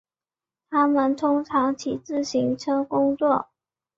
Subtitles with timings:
[0.71, 3.49] 他们通常骑自行车工作。